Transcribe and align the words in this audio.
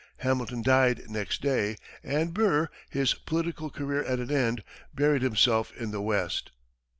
Hamilton 0.17 0.63
died 0.63 1.03
next 1.11 1.43
day, 1.43 1.75
and 2.03 2.33
Burr, 2.33 2.69
his 2.89 3.13
political 3.13 3.69
career 3.69 4.03
at 4.03 4.17
an 4.17 4.31
end, 4.31 4.63
buried 4.95 5.21
himself 5.21 5.71
in 5.77 5.91
the 5.91 6.01
West. 6.01 6.49